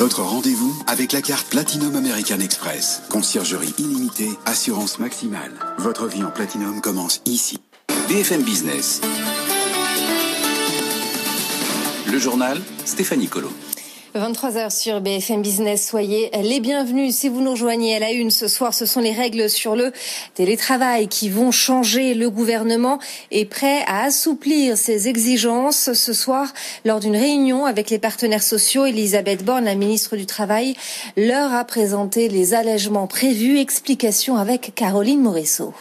[0.00, 3.02] Votre rendez-vous avec la carte Platinum American Express.
[3.10, 5.52] Conciergerie illimitée, assurance maximale.
[5.76, 7.58] Votre vie en Platinum commence ici.
[8.08, 9.02] BFM Business.
[12.10, 13.50] Le journal, Stéphanie Colo.
[14.16, 17.14] 23h sur BFM Business, soyez les bienvenus.
[17.14, 19.92] Si vous nous rejoignez à la une ce soir, ce sont les règles sur le
[20.34, 22.14] télétravail qui vont changer.
[22.14, 22.98] Le gouvernement
[23.30, 26.52] est prêt à assouplir ses exigences ce soir
[26.84, 28.84] lors d'une réunion avec les partenaires sociaux.
[28.84, 30.74] Elisabeth Borne, la ministre du Travail,
[31.16, 33.58] leur a présenté les allègements prévus.
[33.58, 35.72] Explication avec Caroline Morisseau.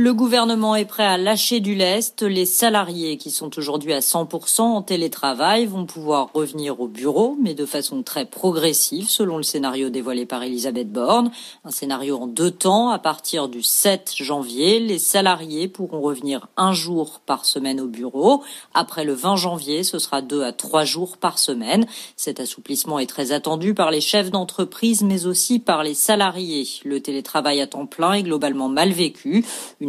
[0.00, 2.22] Le gouvernement est prêt à lâcher du lest.
[2.22, 7.52] Les salariés qui sont aujourd'hui à 100% en télétravail vont pouvoir revenir au bureau, mais
[7.54, 11.32] de façon très progressive, selon le scénario dévoilé par Elisabeth Borne.
[11.64, 12.90] Un scénario en deux temps.
[12.90, 18.44] À partir du 7 janvier, les salariés pourront revenir un jour par semaine au bureau.
[18.74, 21.86] Après le 20 janvier, ce sera deux à trois jours par semaine.
[22.14, 26.68] Cet assouplissement est très attendu par les chefs d'entreprise, mais aussi par les salariés.
[26.84, 29.44] Le télétravail à temps plein est globalement mal vécu.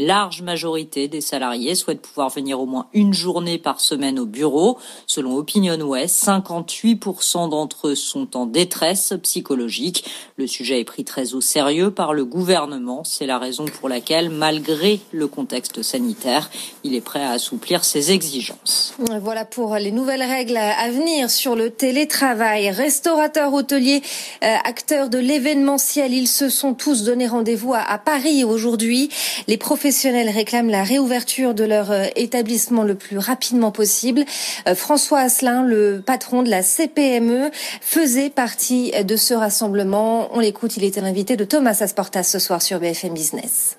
[0.00, 4.78] Large majorité des salariés souhaitent pouvoir venir au moins une journée par semaine au bureau.
[5.06, 10.04] Selon Opinion West, 58% d'entre eux sont en détresse psychologique.
[10.36, 13.04] Le sujet est pris très au sérieux par le gouvernement.
[13.04, 16.50] C'est la raison pour laquelle, malgré le contexte sanitaire,
[16.84, 18.94] il est prêt à assouplir ses exigences.
[19.20, 22.70] Voilà pour les nouvelles règles à venir sur le télétravail.
[22.70, 24.02] Restaurateurs, hôteliers,
[24.42, 29.08] euh, acteurs de l'événementiel, ils se sont tous donné rendez-vous à Paris aujourd'hui.
[29.48, 34.24] Les professionnels réclament la réouverture de leur euh, établissement le plus rapidement possible.
[34.68, 37.50] Euh, François Asselin, le patron de la CPME,
[37.80, 40.28] faisait partie de ce rassemblement.
[40.34, 43.76] On l'écoute, il était l'invité de Thomas Asportas ce soir sur BFM Business.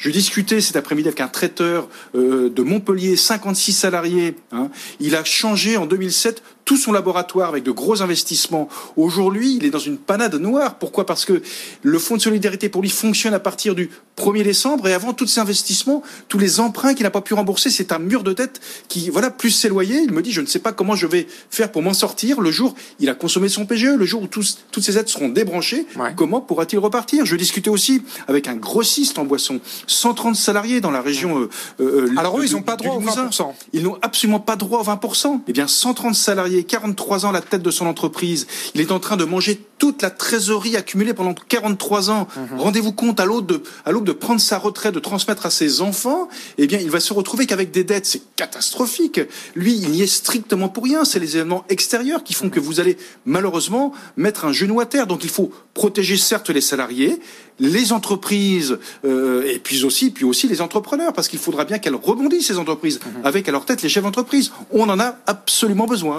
[0.00, 4.34] Je discutais cet après-midi avec un traiteur euh, de Montpellier, 56 salariés.
[4.50, 4.70] Hein.
[4.98, 8.68] Il a changé en 2007 tout son laboratoire avec de gros investissements.
[8.96, 10.76] Aujourd'hui, il est dans une panade noire.
[10.76, 11.04] Pourquoi?
[11.04, 11.42] Parce que
[11.82, 15.26] le fonds de solidarité pour lui fonctionne à partir du 1er décembre et avant tous
[15.26, 18.60] ces investissements, tous les emprunts qu'il n'a pas pu rembourser, c'est un mur de dette
[18.86, 20.00] qui, voilà, plus ses loyers.
[20.04, 22.40] Il me dit, je ne sais pas comment je vais faire pour m'en sortir.
[22.40, 23.96] Le jour, il a consommé son PGE.
[23.96, 26.12] Le jour où tous, toutes ces aides seront débranchées, Ouais.
[26.14, 27.26] comment pourra-t-il repartir?
[27.26, 29.58] Je discutais aussi avec un grossiste en boisson,
[29.88, 31.36] 130 salariés dans la région.
[31.40, 31.48] euh,
[31.80, 33.26] euh, Alors eux, ils n'ont pas droit au Limousin.
[33.28, 33.54] 20%.
[33.72, 35.40] Ils n'ont absolument pas droit au 20%.
[35.48, 38.46] Eh bien, 130 salariés, 43 ans à la tête de son entreprise.
[38.74, 42.28] Il est en train de manger toute la trésorerie accumulée pendant 43 ans.
[42.36, 42.58] Mhm.
[42.60, 45.80] Rendez-vous compte, à l'aube de, à l'aube de prendre sa retraite, de transmettre à ses
[45.80, 46.28] enfants,
[46.58, 48.06] eh bien, il va se retrouver qu'avec des dettes.
[48.06, 49.20] C'est catastrophique.
[49.54, 51.04] Lui, il n'y est strictement pour rien.
[51.04, 55.06] C'est les événements extérieurs qui font que vous allez, malheureusement, mettre un genou à terre.
[55.06, 57.18] Donc, il faut protéger certes les salariés,
[57.58, 61.94] les entreprises, euh, et puis aussi, puis aussi les entrepreneurs, parce qu'il faudra bien qu'elles
[61.94, 64.52] rebondissent, ces entreprises, avec à leur tête les chefs d'entreprise.
[64.70, 66.16] On en a absolument besoin.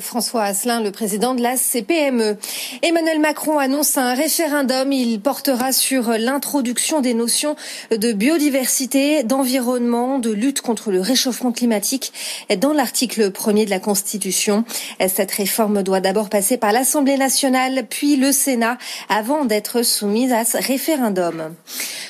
[0.00, 2.36] François Asselin, le président de la CPME.
[2.82, 4.92] Emmanuel Macron annonce un référendum.
[4.92, 7.56] Il portera sur l'introduction des notions
[7.90, 12.12] de biodiversité, d'environnement, de lutte contre le réchauffement climatique
[12.58, 14.66] dans l'article premier de la Constitution.
[15.08, 18.76] Cette réforme doit d'abord passer par l'Assemblée nationale, puis le Sénat,
[19.08, 21.54] avant d'être soumise à ce référendum.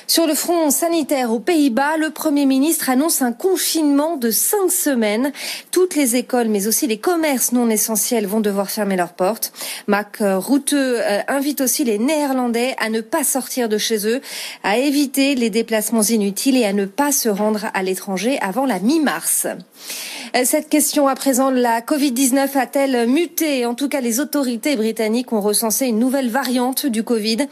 [0.05, 5.31] Sur le front sanitaire aux Pays-Bas, le Premier ministre annonce un confinement de cinq semaines.
[5.71, 9.51] Toutes les écoles, mais aussi les commerces non essentiels vont devoir fermer leurs portes.
[9.87, 14.21] Marc Rutte euh, invite aussi les Néerlandais à ne pas sortir de chez eux,
[14.63, 18.79] à éviter les déplacements inutiles et à ne pas se rendre à l'étranger avant la
[18.79, 19.47] mi-mars.
[20.35, 23.65] Euh, Cette question à présent, la Covid-19 a-t-elle muté?
[23.65, 27.47] En tout cas, les autorités britanniques ont recensé une nouvelle variante du Covid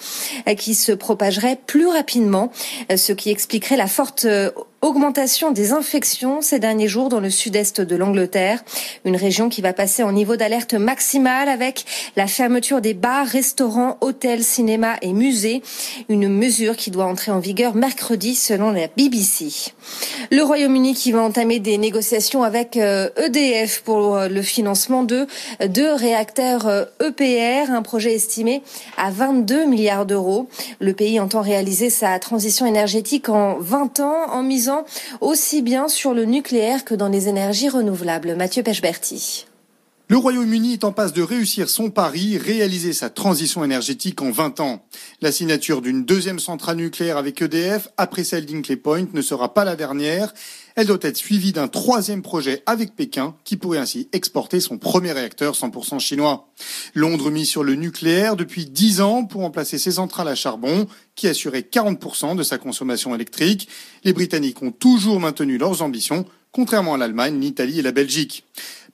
[0.47, 2.51] euh, qui se propagerait plus rapidement,
[2.91, 4.51] euh, ce qui expliquerait la forte euh,
[4.81, 8.63] augmentation des infections ces derniers jours dans le sud-est de l'Angleterre,
[9.06, 11.85] une région qui va passer en niveau d'alerte maximale avec
[12.15, 15.62] la fermeture des bars, restaurants, hôtels, cinémas et musées,
[16.09, 19.71] une mesure qui doit entrer en vigueur mercredi selon la BBC.
[20.31, 25.03] Le Royaume-Uni qui va entamer des négociations avec EDF euh, e pour euh, le financement
[25.03, 25.27] de
[25.68, 26.68] deux réacteurs
[27.00, 28.62] EPR, euh, e un projet estimé
[28.97, 30.47] à 22 milliards d'euros.
[30.80, 34.44] Le pays entend réaliser sa transition énergétique en 20 ans en
[35.21, 38.35] aussi bien sur le nucléaire que dans les énergies renouvelables.
[38.35, 39.45] Mathieu Pechberti.
[40.09, 44.62] Le Royaume-Uni est en passe de réussir son pari, réaliser sa transition énergétique en 20
[44.62, 44.86] ans.
[45.19, 49.65] La signature d'une deuxième centrale nucléaire avec EDF, après celle d'Inkley Point, ne sera pas
[49.65, 50.33] la dernière.
[50.77, 55.12] Elle doit être suivie d'un troisième projet avec Pékin, qui pourrait ainsi exporter son premier
[55.12, 56.48] réacteur 100% chinois.
[56.94, 61.27] Londres mise sur le nucléaire depuis 10 ans pour remplacer ses centrales à charbon, qui
[61.27, 63.68] assuraient 40% de sa consommation électrique.
[64.06, 68.45] Les Britanniques ont toujours maintenu leurs ambitions, contrairement à l'Allemagne, l'Italie et la Belgique.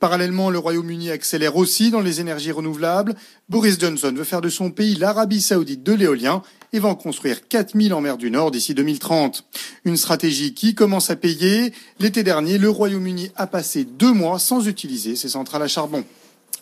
[0.04, 3.16] Parallèlement, le Royaume-Uni accélère aussi dans les énergies renouvelables.
[3.48, 6.42] Boris Johnson veut faire de son pays l'Arabie saoudite de l'éolien
[6.74, 9.46] et va en construire 4000 en mer du Nord d'ici 2030.
[9.86, 11.72] Une stratégie qui commence à payer.
[12.02, 16.04] L'été dernier, le Royaume-Uni a passé deux mois sans utiliser ses centrales à charbon.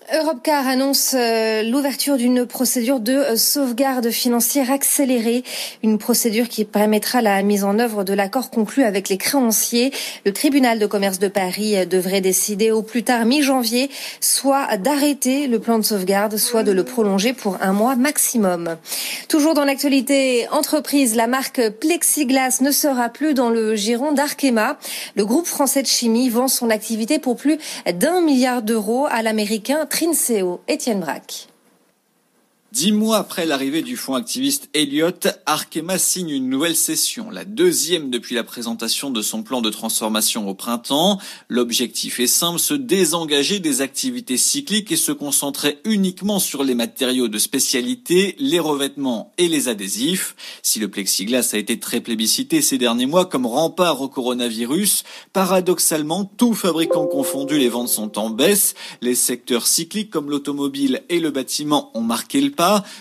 [0.10, 5.44] Europcar annonce euh, l'ouverture d'une procédure de euh, sauvegarde financière accélérée,
[5.84, 9.94] une procédure qui permettra la mise en œuvre de l'accord conclu avec les créanciers.
[10.26, 15.46] Le tribunal de commerce de Paris euh, devrait décider au plus tard mi-janvier soit d'arrêter
[15.46, 18.78] le plan de sauvegarde, soit de le prolonger pour un mois maximum.
[19.30, 24.78] Toujours dans l'actualité entreprise, la marque Plexiglas ne sera plus dans le giron d'Arkema.
[25.16, 27.60] Le groupe français de chimie vend son activité pour plus
[27.94, 31.51] d'un milliard d'euros à l'américain Trinseo, Étienne Braque.
[32.72, 38.10] Dix mois après l'arrivée du fonds activiste Elliott, Arkema signe une nouvelle session, la deuxième
[38.10, 41.20] depuis la présentation de son plan de transformation au printemps.
[41.50, 47.28] L'objectif est simple, se désengager des activités cycliques et se concentrer uniquement sur les matériaux
[47.28, 50.38] de spécialité, les revêtements et les adhésifs.
[50.64, 55.04] Si le plexiglas a été très plébiscité ces derniers mois comme rempart au coronavirus,
[55.34, 58.76] paradoxalement, tout fabricant confondu, les ventes sont en baisse.
[59.02, 62.52] Les secteurs cycliques comme l'automobile et le bâtiment ont marqué le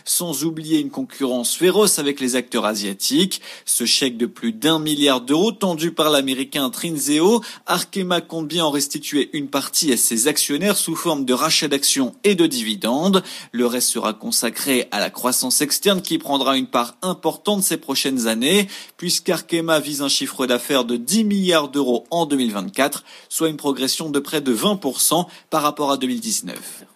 [0.04, 3.40] sans oublier une concurrence féroce avec les acteurs asiatiques.
[3.64, 8.70] Ce chèque de plus d'un milliard d'euros tendu par l'américain Trinzeo, Arkema compte bien en
[8.70, 13.22] restituer une partie à ses actionnaires sous forme de rachat d'actions et de dividendes.
[13.52, 18.26] Le reste sera consacré à la croissance externe qui prendra une part importante ces prochaines
[18.26, 24.10] années, puisqu'Arkema vise un chiffre d'affaires de 10 milliards d'euros en 2024, soit une progression
[24.10, 26.89] de près de 20% par rapport à 2019.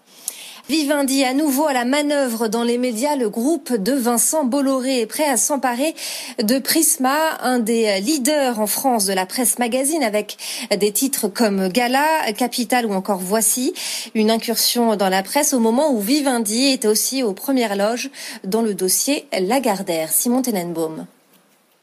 [0.71, 3.17] Vivendi à nouveau à la manœuvre dans les médias.
[3.17, 5.95] Le groupe de Vincent Bolloré est prêt à s'emparer
[6.43, 10.39] de Prisma, un des leaders en France de la presse magazine avec
[10.75, 13.75] des titres comme Gala, Capital ou encore Voici.
[14.15, 18.11] Une incursion dans la presse au moment où Vivendi est aussi aux premières loges
[18.45, 20.11] dans le dossier Lagardère.
[20.11, 21.07] Simon Tenenbaum.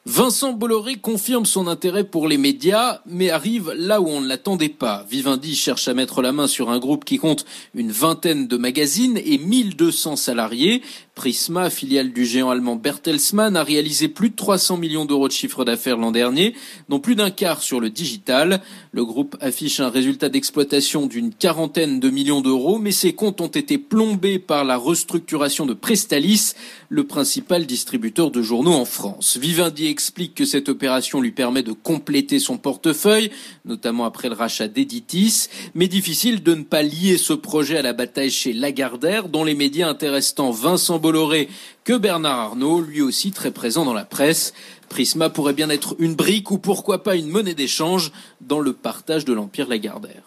[0.08, 4.68] Vincent Bolloré confirme son intérêt pour les médias, mais arrive là où on ne l'attendait
[4.68, 5.06] pas.
[5.08, 7.46] Vivendi cherche à mettre la main sur un groupe qui compte
[7.76, 10.82] une vingtaine de magazines et 1200 salariés.
[11.22, 15.64] Prisma, filiale du géant allemand Bertelsmann, a réalisé plus de 300 millions d'euros de chiffre
[15.64, 16.56] d'affaires l'an dernier,
[16.90, 18.60] dont plus d'un quart sur le digital.
[18.92, 23.46] Le groupe affiche un résultat d'exploitation d'une quarantaine de millions d'euros, mais ses comptes ont
[23.46, 26.54] été plombés par la restructuration de Prestalis,
[26.90, 29.38] le principal distributeur de journaux en France.
[29.40, 33.30] Vivendi explique que cette opération lui permet de compléter son portefeuille,
[33.64, 37.94] notamment après le rachat d'Editis, mais difficile de ne pas lier ce projet à la
[37.94, 41.50] bataille chez Lagardère, dont les médias intéressant Vincent Bolloré
[41.84, 44.54] que Bernard Arnault, lui aussi très présent dans la presse.
[44.88, 49.26] Prisma pourrait bien être une brique ou pourquoi pas une monnaie d'échange dans le partage
[49.26, 50.24] de l'Empire Lagardère.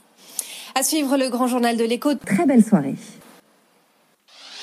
[0.74, 2.14] À suivre le grand journal de l'écho.
[2.14, 2.96] Très belle soirée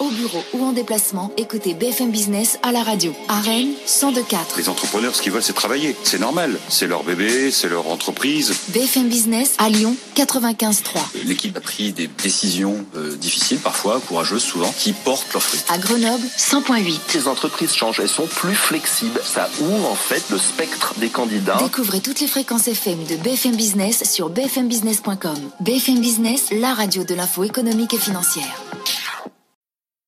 [0.01, 3.13] au bureau ou en déplacement, écoutez BFM Business à la radio.
[3.27, 4.57] À Rennes, 102.4.
[4.57, 5.95] Les entrepreneurs, ce qu'ils veulent, c'est travailler.
[6.03, 6.57] C'est normal.
[6.69, 8.53] C'est leur bébé, c'est leur entreprise.
[8.69, 10.81] BFM Business à Lyon, 95.3.
[11.25, 15.61] L'équipe a pris des décisions euh, difficiles, parfois courageuses, souvent, qui portent leurs fruits.
[15.69, 16.99] À Grenoble, 100.8.
[17.13, 19.21] Les entreprises changent, elles sont plus flexibles.
[19.23, 21.57] Ça ouvre en fait le spectre des candidats.
[21.61, 25.37] Découvrez toutes les fréquences FM de BFM Business sur bfmbusiness.com.
[25.59, 28.63] BFM Business, la radio de l'info économique et financière.